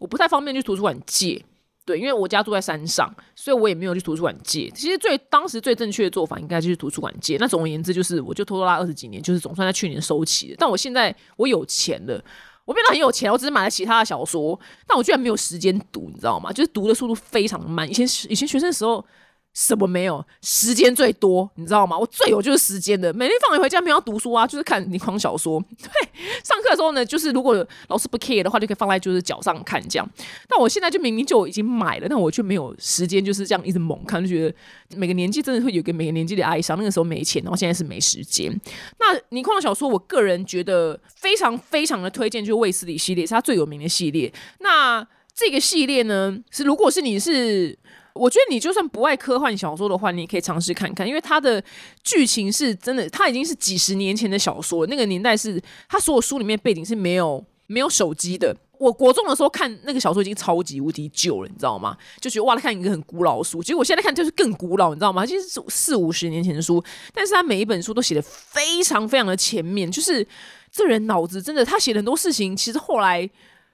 [0.00, 1.40] 我不太方便去图书馆借。
[1.84, 4.70] 对，因为我家住在山上，所以我也没有去图书馆借。
[4.70, 7.36] 其实最当时最正确的做法，应该就是图书馆借。
[7.38, 10.56] 那总而言之，就是我就拖拖拉二十几年，就是总算在去年收齐了。
[10.58, 12.24] 但我现在我有钱了，
[12.64, 16.52] 我变得很有钱，我只是买了其他的小说，但我居然没有时间读，你知道吗？
[16.52, 17.88] 就是读的速度非常慢。
[17.88, 19.04] 以前以前学生的时候，
[19.54, 20.24] 什么没有？
[20.40, 21.98] 时间最多，你知道吗？
[21.98, 25.62] 我最有就是时间的，每天放学回家没有读书啊，就是看倪匡小说。
[25.82, 25.88] 对，
[26.42, 30.10] 上课的时候呢，就是如果老师不 care 的话，就可以放在就是脚上看这样。
[30.48, 34.54] 但我现在就明明就已经买了，但我却没有时间就是这样一直猛看，就觉得
[34.96, 36.76] 每个年纪真的会有个每个年纪的哀伤。
[36.78, 38.50] 那个时候没钱，然后现在是没时间。
[38.98, 44.32] 那倪匡小说，我个人觉得非常非常的推荐，就是卫斯理系列是他最有名的系列。
[44.60, 47.78] 那这个系列呢，是如果是你是。
[48.14, 51.64] 我觉得你就算不爱科幻小说的话，你也可以尝试看看，因为它的
[52.04, 58.54] 剧情是真的，它已经是几十年前的小说，那个年代是它所有书里面背景是没有没有手机的。
[58.78, 61.96] 我国中的时候看那个小说已经超级无敌旧了，你知道吗？
[62.20, 65.24] 就觉得哇，看一个很古老的书，结果现在看就是更古老，你知道吗？
[65.24, 70.26] 其实是四五十年前的书，但是他每一本书都写的非常非常的前面，就是
[70.70, 73.30] 这人脑子真的，他写的很多事情，其实后来。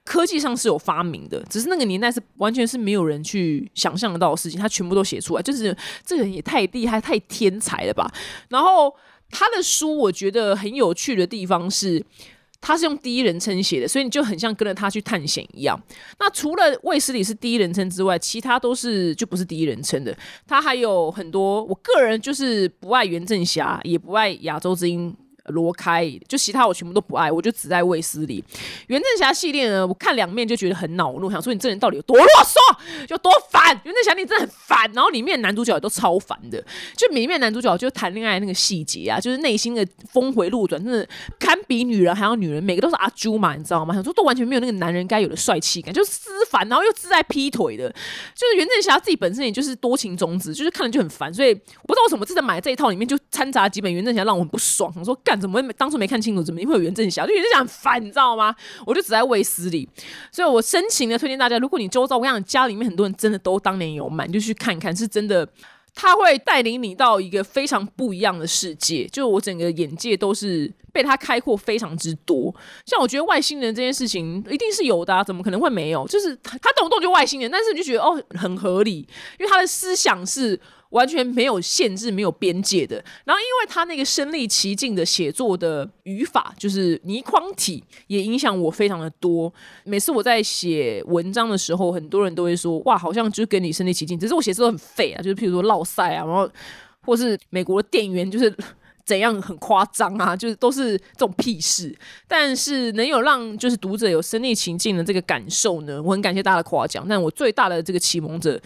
[0.08, 8.10] 科技上是有发明的，只是那个年代是完全是没有人去想象得到的事情，他全部都写出来，就是这个人也太厉害、太天才了吧。
[8.48, 8.90] 然后
[9.30, 12.02] 他的书，我觉得很有趣的地方是，
[12.58, 15.78] 他是用第一人称写的，所以你就很像跟着他去探险一样。
[16.18, 20.16] 那除了卫斯理是第一人称之外，其他都是就不是第一人称的。
[20.46, 25.14] 他还有很多，我个人就是不爱袁振霞，也不爱亚洲之音。
[25.48, 28.42] 罗开，就其他我全部都不爱，我就只在卫斯理。
[28.86, 32.56] 袁振霞系列呢，我看两面就觉得很恼怒，想说你这人到底有多啰嗦，
[33.08, 33.78] 有多烦。
[33.84, 36.62] 袁振霞你真的很烦，然后里面男主角也都超烦的，
[36.96, 41.06] 就里面男主角就谈恋爱那个细节啊，就是内心的峰回路转，真的
[41.38, 43.94] 堪比女人还要女人，每个都是阿朱嘛，你知道吗？
[43.94, 46.12] 想说都完全没有那个男人该有的帅气感，就是
[46.50, 47.88] 烦，然后又自带劈腿的，
[48.34, 55.38] 就是袁振霞自己本身也就是多情种子，就是看了就很烦，所以我不知道为什么这次买这一套里面就掺杂几本袁振霞，让我很不爽，我说干。
[55.38, 56.42] 怎么当初没看清楚？
[56.42, 57.24] 怎么会有袁振霞？
[57.26, 58.54] 就袁振霞很烦，你知道吗？
[58.84, 59.88] 我就只在卫斯理，
[60.32, 65.48] 所以我深情的推荐大家，如果你周遭我想家里面很多人真的都当年有买，你就去看看，是真的，
[65.98, 69.04] 他会带领你到一个非常不一样的世界。
[69.06, 72.54] 就是我整个眼界都是被他开阔非常之多。
[72.86, 76.06] 像我觉得外星人这件事情一定是有的，怎么可能会没有？
[76.06, 78.98] 就是他动不动就外星人，但是你就觉得哦很合理，
[79.38, 80.58] 因为他的思想是。
[80.90, 82.96] 完全没有限制、没有边界的。
[83.24, 89.52] 然后，因为他那个身临其境的写作的语法，就是泥框体，也影响我非常的多。
[89.84, 96.48] 每次我在写文章的时候，很多人都会说：“哇，好像就跟你身临其境。”只是我写字都很废啊，就是譬如说落塞啊，然后
[97.02, 98.54] 或是美国的店员就是
[99.04, 101.94] 怎样很夸张啊，就是都是这种屁事。
[102.26, 107.04] 但是能有让就是读者有身临其境的这个感受呢，我很感谢大家的夸奖。
[107.06, 108.58] 但我最大的这个启蒙者。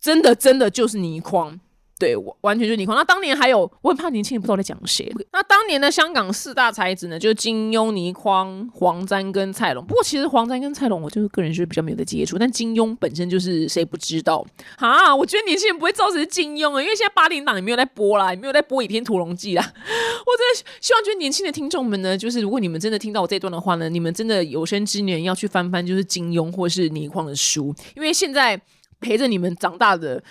[0.00, 1.58] 真的，真的就是倪匡，
[1.98, 2.96] 对，完全就是倪匡。
[2.96, 5.12] 那当年还有，我很怕年轻人不知道在讲谁。
[5.32, 9.84] 那当年的香港四大才子呢，就是金庸、倪匡、黄沾跟蔡龙。
[9.84, 12.38] 不过其实黄沾跟蔡龙，我就是个人是比较没有的接触。
[12.38, 15.14] 但金庸本身就是谁不知道啊？
[15.14, 19.62] 我觉得年轻人不会知道谁是金庸啊，因为现在八零档也没有在播啦，也没有在播《倚天屠龙记》啦。
[19.66, 28.60] 我真的希望，就是年轻的听众们呢，就是如果你们真的听到我这段的话呢，你们真的有生之年要去翻翻，就是金庸或是倪匡的书，因为现在。
[29.00, 30.22] 陪着你们长大的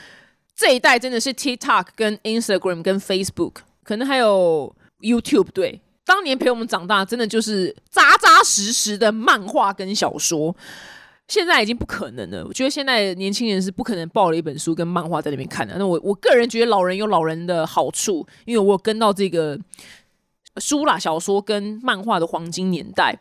[0.56, 3.54] 这一代，真的是 TikTok、跟 Instagram、跟 Facebook，
[3.84, 5.50] 可能还有 YouTube。
[5.54, 10.56] 对，当年陪我们长大，真的就是扎扎实实的漫画跟小说。
[11.28, 12.46] 现在已经不可能了。
[12.48, 15.76] 我觉得现在年轻人是不可能抱了一本书跟漫画在那边看的。
[15.78, 19.60] 那我我个人觉得，老人有老人的好处，因为我有跟到这个
[20.56, 23.20] 书啦、小说跟漫画的黄金年代。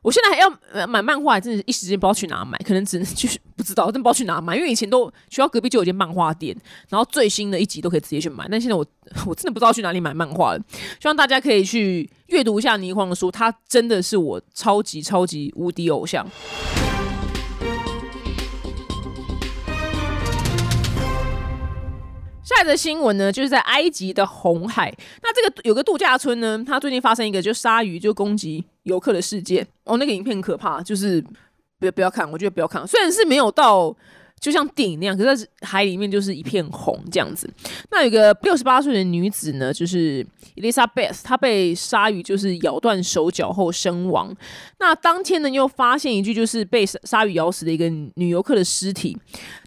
[0.00, 4.56] 我现在还要买漫画，真的一时间不知道去哪买，可能只能去不知道，真不知道去哪买。
[4.56, 6.56] 因为以前都学校隔壁就有间漫画店，
[6.88, 8.46] 然后最新的一集都可以直接去买。
[8.48, 8.86] 但现在我
[9.26, 10.60] 我真的不知道去哪里买漫画了。
[11.00, 16.24] 希望大家可以去阅读一下倪匡的书，他真的是我超级超级无敌偶像。
[22.44, 24.90] 下一则新闻呢，就是在埃及的红海，
[25.22, 31.22] 那这个有个度假村呢，它最近发生一个就鲨鱼就攻击游客的世界哦，那个影片很可怕，就是
[31.78, 33.94] 不要不要看，我觉得不要看，虽然是没有到
[34.40, 37.48] 就像电影那样，可是海里面就是一片红这样子。
[37.90, 44.34] 那有个六十八岁的女子呢，就是 Elizabeth，她被鲨鱼就是咬断手脚后身亡。
[44.78, 49.16] 那当天呢，又发现一具就是被鲨鱼咬死的一个女游客的尸体。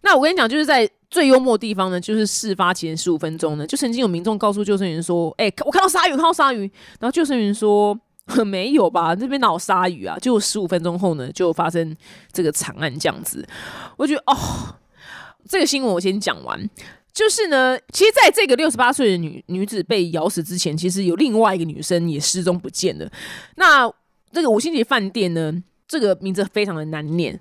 [0.04, 0.90] 那我跟你讲，就是在。
[1.12, 6.60] 最幽默的地方呢，就是事发前十五分钟呢，就曾经有民众告诉救生员说：“哎，我看到鲨鱼，看到鲨鱼。”
[7.02, 7.94] 然后救生员说
[8.46, 11.96] ：“没有吧，这边哪有鲨鱼啊？”就十五分钟后呢，就发生
[12.32, 13.48] 这个惨案这样子。
[13.98, 14.36] 我觉得哦，
[15.48, 16.70] 这个新闻我先讲完。
[17.14, 23.12] 就是呢，其实在这个六十八岁的女女子被咬死之前，其实有另外一个女生也失踪不见了。
[23.56, 23.92] 那
[24.32, 27.38] 这个五星级饭店呢，这个名字非常的难念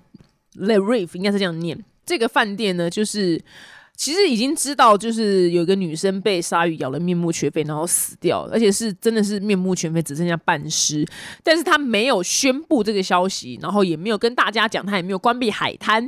[0.55, 1.81] l e Reef 应该是这样念。
[2.05, 3.41] 这个饭店呢，就是
[4.01, 11.05] 其实已经知道，就是有一个女生被鲨鱼咬了，面目全非，然后死掉，而且是真的是面目全非，只剩下半尸。
[11.43, 16.07] 但是他没有宣布这个消息，然后也没有跟大家讲，他也没有关闭海滩，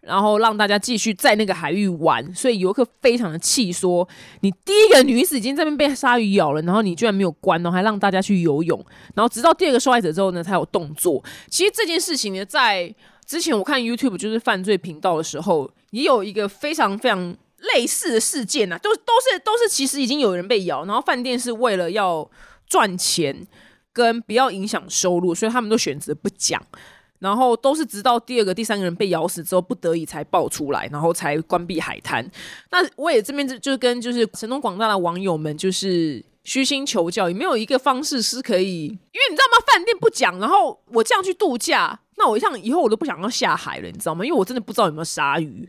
[0.00, 2.34] 然后让大家继续在那个海域玩。
[2.34, 4.08] 所以游客非常的气，说
[4.40, 8.84] 你第一个女子已经这边被鲨鱼咬了，然后你居然没有关然后，还让大家去游泳。
[9.14, 11.22] 然后直到第二个受害者之后呢，才有动作。
[11.48, 12.92] 其实这件事情呢，在
[13.28, 17.36] 之前我看 YouTube 就是犯罪频道的时候，也有一个非常非常
[17.74, 22.28] 类似的事件呐，都都是都是其实已经有人被咬，然后饭店是为了要
[22.66, 23.46] 赚钱
[23.92, 26.58] 跟不要影响收入，所以他们都选择不讲，
[27.18, 32.26] 然后都是直到第二个、第三个人被咬死之后，不得已才爆出来，然后才关闭海滩。
[32.70, 38.84] 那我也这边就就跟就是神通广大的网友们就是虚心求教，有没有一个方式是可以？
[38.86, 39.62] 因为你知道吗？
[39.66, 42.00] 饭店不讲，然后我这样去度假。
[42.18, 44.24] 那我像以后我都不想要下海了，你知道吗？
[44.24, 45.68] 因为我真的不知道有没有鲨鱼。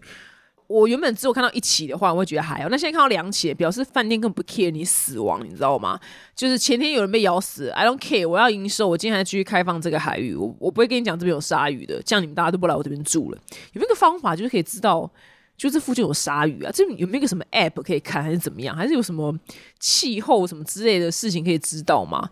[0.68, 2.70] 我原本只有看到一起的话，我会觉得还好。
[2.70, 6.00] 那现在看到两起，表示饭店更不 care 你死亡，你知道吗？
[6.36, 13.38] 就是前天有人被咬死，I don't care，我要营收，我今天还继续开放这个海域，我我不会跟你讲这边有鲨鱼的，这样你们大家都不来我这边住了。
[13.74, 15.12] 有没有个方法，就是可以知道，
[15.58, 16.72] 就这附近有鲨鱼啊？
[16.72, 18.76] 这有没有个什么 app 可以看，还是怎么样？
[18.76, 19.36] 还是有什么
[19.80, 22.30] 气候什么之类的事情可以知道吗？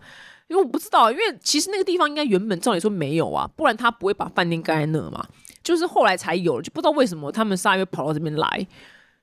[0.48, 5.24] 因为我不知道，因为其实那个地方应该原本照理说没有啊，不然他不会把饭店盖在那嘛。
[5.62, 8.66] 就是后来才有了，就不知道为什么他们鲨鱼跑到这边来，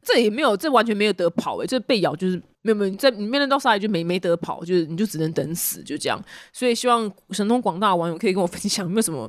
[0.04, 6.24] 这也没有，这完全没有得跑诶，这被咬就是没有没有在你面对到鲨鱼就没没得跑，就是你就只能等死，就这样。
[6.54, 9.28] 所以希望神通广大网友可以跟我分享有没有什么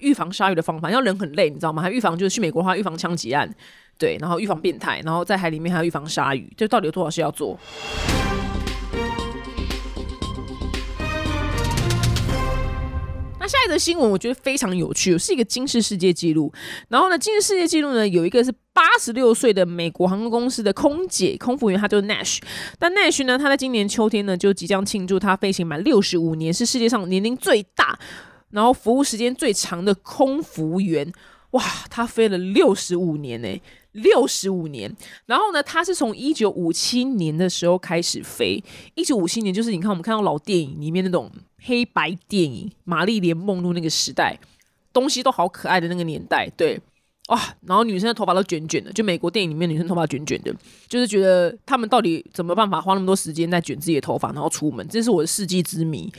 [0.00, 0.90] 预防鲨鱼的方法。
[0.90, 1.80] 要人很累，你知道吗？
[1.80, 3.48] 还预防就是去美国的话，预防枪击案，
[3.96, 7.58] 对，然后预防变态，然后在海里面还要预防鲨鱼，这到底有多少事要做？
[13.48, 16.52] 下一则新闻我觉得非常有趣，是一个金氏世界纪录。
[16.88, 22.38] 然后呢，金氏世界纪录呢有一个是八十六岁的美国航空公司的空姐、空服员，她就是 Nash。
[22.78, 27.98] 但 Nash 呢，她在今年秋天呢就即将庆祝她飞行满六十五年，是世界上年龄最大，
[28.50, 31.12] 然后服务时间最长的空服员。
[31.52, 33.48] 哇，她飞了六十五年呢，
[33.98, 34.94] 六十五年。
[35.26, 38.62] 然后呢，她是从一九五七年的时候开始飞。
[38.94, 41.30] 一九五七年就是你看我们看到老电影里面那种。
[41.60, 44.38] 黑白电影《玛丽莲梦露》那个时代，
[44.92, 46.80] 东西都好可爱的那个年代，对
[47.30, 50.54] 哇，然后女生的头发都卷卷的，就美国电影里面女生头发卷卷的，
[50.86, 56.10] 就是觉得他们到底怎么办法花那么多时间在卷自己的头发，然后出门，这是我的世纪之谜。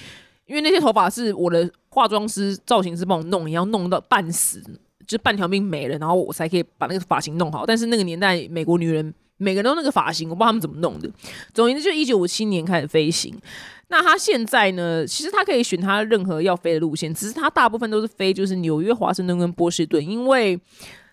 [0.46, 4.62] 因为那些头发是我的化妆师、造型师帮我弄，也要弄到半死，
[5.10, 7.66] 就半条命没了，然后我才可以把那个发型弄好。
[7.66, 11.10] 但是那个年代，美国女人每个人都那个发型，我不知道他们怎么弄的。
[11.52, 13.36] 总之，就一九五七年开始飞行。
[13.88, 15.04] 那他现在呢？
[15.08, 20.60] 其实他可以选他任何要飞的路线，只是他大部分都是飞就是纽约、华盛顿跟波士顿，因为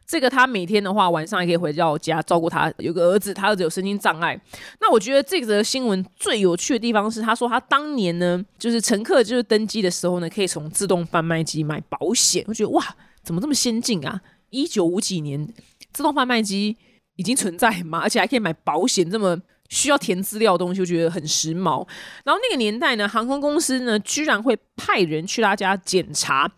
[0.07, 4.39] 这个他每天的话晚上也可以回到家照顾他有个儿子，他儿子有身心障碍。
[4.79, 12.45] 那我觉得这则新闻最有趣的地方是，他说他当年呢，就是乘客就是登机的时候呢，可以从自动贩卖机买保险。
[12.47, 12.85] 我觉得哇，
[13.27, 14.23] 怎么这么先进啊？
[14.49, 15.47] 一九五几年
[15.93, 16.77] 自动贩卖机
[17.17, 19.39] 已经存在嘛，而且还可以买保险，这么。
[19.69, 21.85] 需要填资料的东西，我觉得很时髦。
[22.23, 26.49] 然后那个年代呢，航空公司呢，居然会派人去他家检查，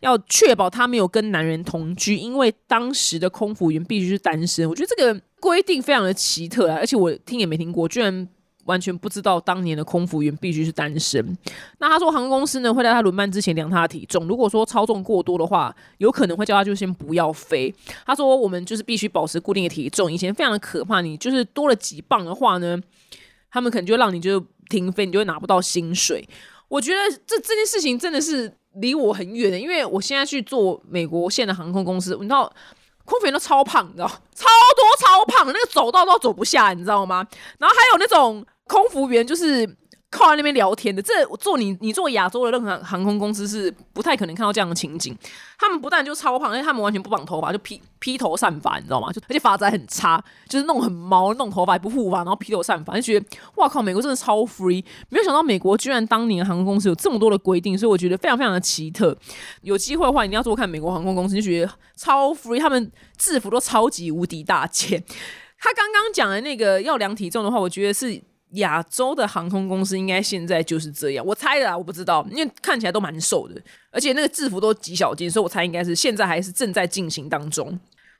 [0.00, 4.68] 要确保他没有跟男人同居，因为当时的空服员必须是单身。
[4.68, 8.28] 我觉得这个规定非常的奇特啊，而且我听也没听过，居然。
[8.68, 11.36] 完全不知道当年的空服员必须是单身。
[11.78, 17.74] 那他说航空公司呢会在他轮班之前量他的体重，如果说超重过多的话，有可能会叫他就先不要飞。
[18.04, 22.78] 他说我们就是必须保持固定的体重，以前非常的可怕，你就是多了几磅的话呢，
[23.50, 26.28] 他们可能就让你就停飞，你就会拿不到薪水。
[26.68, 32.52] 我觉得这这件事情真的是离我很远的，因为我现在去做美国线的航空公司，你知道
[33.06, 34.44] 空服员都超胖，你知道超
[34.76, 37.26] 多超胖，那个走道都走不下，你知道吗？
[37.58, 38.44] 然后还有那种。
[38.68, 39.66] 空服员就是
[40.10, 45.16] 靠在那边聊天的，这做你你做亚洲的任何航空公司是不太可能看到这样的情景。
[45.58, 49.12] 他们不但就超胖，而且他们完全不绑头发，就披披头散发，你知道吗？
[49.12, 53.26] 就而且发质很差，就是弄很毛，弄头发也不护发，然后披头散发，就觉得
[53.56, 54.82] 哇靠，美国真的超 free。
[55.10, 59.14] 没有想到美国居然当年航空公司有这么多的规定，所以我觉得非常非常的奇特。
[59.60, 65.04] 有机会的话，一定要多看美国航空公司，就觉得超 free，他们制服都超级无敌大件。
[65.58, 68.22] 他刚刚讲的那个要量体重的话，我觉得是。
[68.52, 77.78] 亚洲的航空公司应该现在就是这样，我猜的啊，我不知道，因为看起来都蛮瘦的，而且那个制服都极小件，所以我猜应该是现在还是正在进行当中。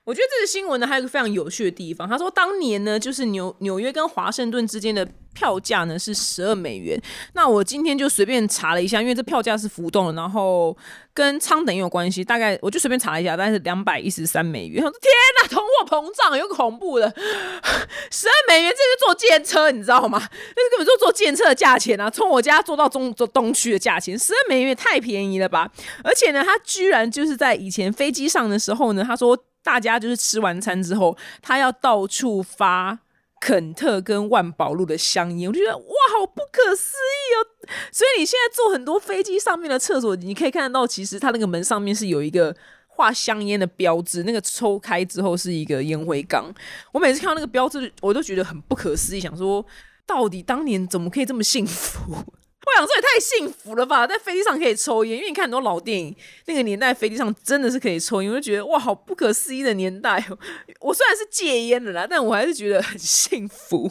[0.08, 2.08] 我觉得这个新闻呢，还有一个非常有趣的地方。
[2.08, 6.98] 他说，当年呢，就是纽纽约跟华盛顿之间的票价呢是十二美元。
[7.34, 10.74] 那我今天就随便查了一下，因为这票价是浮动的，然后
[11.12, 12.24] 跟仓等也有关系。
[12.24, 14.82] 大概我就随便查了一下，大概是两百一十三美元。
[14.82, 17.06] 我说天哪，通货膨胀有恐怖的，
[18.10, 20.18] 十二美元这是坐电车，你知道吗？
[20.18, 22.08] 那是根本就坐电车的价钱啊！
[22.08, 25.70] 从我家坐到中坐东区的价钱，十二美元也太便宜了吧！
[26.02, 29.38] 而且呢，他居然就是在以前飞机上的时候呢，他说。
[29.68, 33.00] 大家就是吃完餐之后，他要到处发
[33.38, 37.68] 肯特跟万宝路的香烟，我就觉得哇，好不可思议哦！
[37.92, 42.56] 所以你现在坐很多飞机上面的厕所，你可以看得到，其实它那个门上面是有一个
[42.86, 46.50] 画香烟的标志，那个抽开之后是一个烟灰缸。
[46.92, 49.62] 我每次看到那个标志，我都觉得很不可思议，想说
[50.06, 52.24] 到底当年怎么可以这么幸福？
[52.68, 56.14] 我想说也太幸福了吧，在飞机上可以抽烟，因为你看很多老电影，
[56.46, 60.38] 那个年代飞机上真的是可以抽烟，我就觉得哇，好不可思议的年代哦。
[60.80, 63.90] 我虽然是戒烟的啦，但我还是觉得很幸福， 因为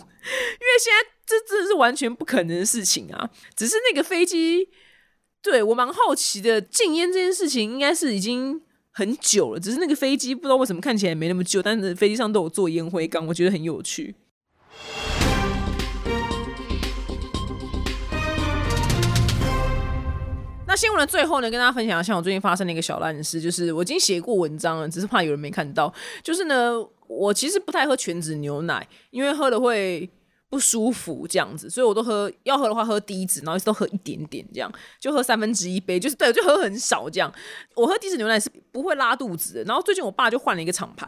[0.80, 3.30] 现在这真的是完全不可能的事情啊。
[3.56, 4.70] 只是那个飞机，
[5.42, 8.62] 对我蛮好奇的，禁烟这件事情应该是已经
[8.92, 14.16] 很久了，只是那个飞机不知道为什么看起来没那么旧，但是飞机上都有做烟灰缸，我觉得很有趣。
[20.78, 25.92] 新闻的最后呢，跟大家分享一下我最近发生的一个小烂事，就是我已经写过文章了，只是怕有人没看到。
[26.24, 26.74] 就是呢，
[27.08, 30.08] 我其实不太喝全脂牛奶，因为喝了会
[30.50, 37.34] 不舒服这样子，所以我都喝要喝的话喝低脂，然后一直都喝一点点这样，就喝三分之一杯，就是对，就喝很少这样。
[37.76, 39.64] 我喝低脂牛奶是不会拉肚子的。
[39.64, 41.08] 然后最近我爸就换了一个厂牌，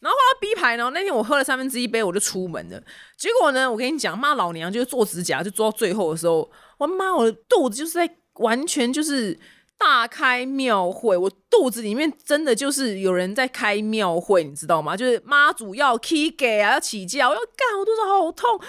[0.00, 2.82] 然后换到 B 牌呢，那天我喝了三分之一杯，我就出门了。
[3.18, 8.16] 结果呢，我跟你讲，妈老娘就是做指甲，就做到最后的时候，我妈我的肚子就是在。
[8.38, 9.38] 完全就是
[9.78, 14.96] 大开庙会，我肚子里面真的就是有人在开庙会，你知道吗？
[14.96, 18.60] 就是妈祖要 K 给啊，要起价，我要干，我肚子好痛。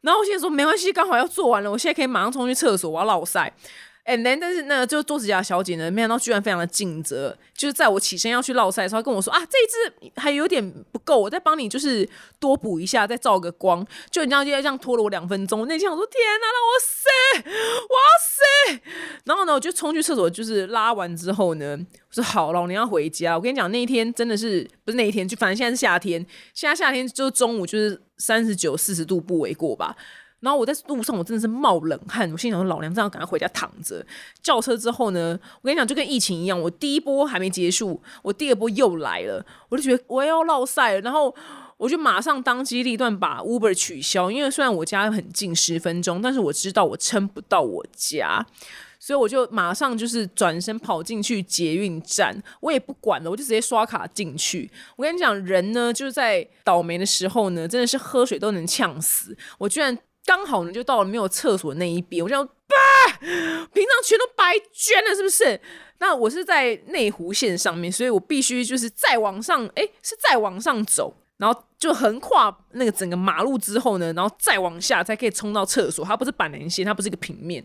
[0.00, 3.52] 然后我现在说没关系，刚好要做完了，我现在可以马上冲去厕所，我要老塞。
[4.08, 12.08] And then，但是那个就做指甲小姐呢，没想到居然非常的尽责，就是在我起身要去绕赛的时候，跟我说啊，这一支还有点不够，我再帮你就是
[12.40, 13.86] 多补一下，再照个光。
[14.10, 17.08] 就你知道就这样拖了我两分钟，那天我说天哪，让我死，
[17.90, 17.98] 哇
[18.72, 18.80] 塞！
[19.24, 23.36] 然后呢，我就冲去厕所，就是拉完之后呢，我说好，老娘要回家。
[23.36, 29.94] 我跟你讲，那一天真的是不是那一天，就反正现在是夏天，现在夏天就是中午就是三十九、四十度不为过吧。
[30.40, 32.30] 然后我在路上，我真的是冒冷汗。
[32.30, 34.06] 我心想说，老娘这样赶快回家躺着。
[34.40, 39.44] 叫车之后呢，我跟你讲，就跟疫情一样，我第一波还没结束，我第二波又来了。
[39.68, 41.34] 我就觉得我要落赛了，然后
[41.76, 44.30] 我就马上当机立断把 Uber 取消。
[44.30, 48.46] 因为虽然我家很近十分钟，但是我知道我撑不到我家，
[49.00, 54.70] 所以我就马上就是转身跑进去捷运站，我也不管了，我就直接刷卡进去。
[54.94, 59.36] 我跟你讲，人呢就是在倒霉的时候呢，真的是喝水都能呛死。
[59.58, 59.98] 我居然。
[60.28, 62.48] 刚好呢，就到了没有厕所那一边，我就 bah，
[63.72, 65.58] 平常全都白捐了，是不是？
[66.00, 76.04] 那我是在内弧线上面，所以我必须就是再往上，哎，是再往上走，然后就横跨那个整个马路之后呢，然后再往下才可以冲到厕所。
[76.04, 77.64] 它不是板连线，它不是一个平面。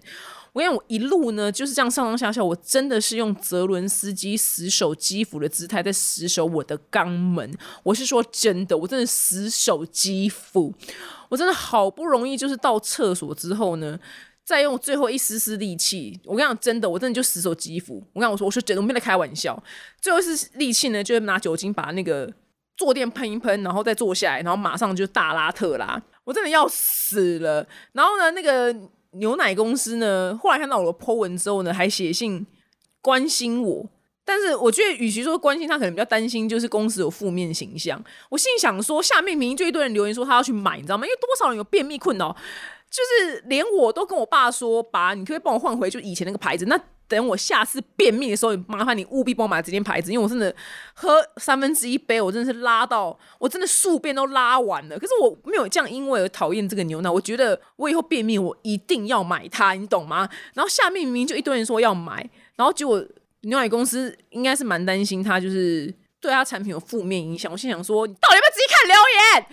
[0.54, 7.52] 我跟你讲，我一路呢就是这样上上下下，我真的是用泽伦斯基死守基辅的姿态在死守我的肛门。
[7.82, 10.72] 我是说真的，我真的死守基辅。
[11.30, 14.00] 我真的好不容易，就是到厕所之后呢，
[14.44, 16.20] 再用最后一丝丝力气。
[16.26, 18.06] 我跟你讲，真的，我真的就死守基辅。
[18.14, 19.62] 我跟我说，我说真的，我没在开玩笑。
[20.00, 22.32] 最后一丝力气呢，就是拿酒精把那个
[22.76, 26.02] 坐垫喷一喷，然后再坐下来，然后马上就大拉特拉。
[26.24, 27.68] 我真的要死了。
[27.92, 28.76] 然后呢，那个
[29.12, 32.48] 牛奶公司呢，后来看到我的 po 文之后呢，还写信
[33.02, 33.90] 关心我。
[34.26, 38.02] 但是我觉得，与其说关心他，可能比较担心，就是公司有负面形象。
[38.30, 41.06] 我心想说，下面明明就一堆人留言说他要去买，你知道吗？
[41.06, 42.34] 因为多少人有便秘困扰，
[42.90, 50.56] 就是连我都跟我爸说：“爸，你可以帮我换回就以前那个牌子。”那等我下次便秘的时候，麻烦你务必帮我买这件牌子，因为我真的
[50.94, 54.98] 喝三分之一杯，我真的是拉到我真的数遍都拉完了。
[54.98, 57.10] 可是我没有这样，因为而讨厌这个牛奶。
[57.10, 60.30] 我觉得我以后便秘，我一定要买它，你懂吗？
[60.54, 63.06] 然后下面明明就一堆人说要买，然后结果。
[63.44, 67.52] 牛奶公司应该是蛮担心他，就是对他产品有负面影响。
[67.52, 69.44] 我心想说，你到底要不要仔细看留言？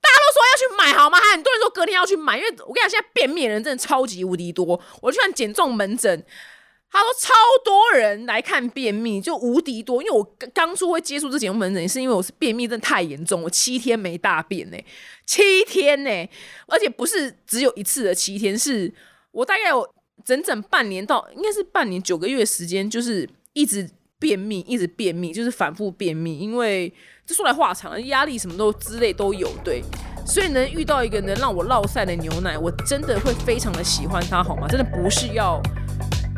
[0.00, 1.18] 大家都说要去买好吗？
[1.32, 4.80] 很多人说隔天要去买，因为我跟你讲，现在便秘的人真的超级无敌多。
[5.02, 6.24] 我去看减重门诊，
[6.90, 10.02] 他说超多人来看便秘，就无敌多。
[10.02, 10.24] 因为我
[10.54, 14.78] 刚初会接触这减重门诊，是因为我是便秘真的太严重，我七天没大便呢，
[15.26, 16.10] 七天呢，
[16.68, 18.94] 而且不是只有一次的七天，是
[19.32, 19.93] 我大概有。
[20.24, 26.92] 整整半年到应该是半年九个月时间，就是一直便秘，一直便秘，就是反复便秘，因为
[27.26, 29.82] 这说来话长，压力什么都之类都有，对。
[30.26, 34.66] 所以呢，遇到一个能让我落塞的牛奶，我真的会非常的喜欢它，好吗？
[34.66, 35.60] 真的不是要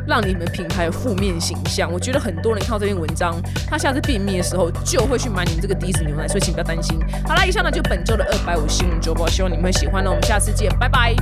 [0.05, 1.89] 让你们品牌有负面形象。
[1.89, 6.99] 我觉得很多人看到这篇文章，他下次便秘的时候就会去买你们这个低脂牛奶，所以请不要担心。
[7.25, 10.03] 好啦，以上呢就本周的二百五新闻周报，希望你们会喜欢。
[10.03, 11.15] 那我们下次见，拜拜。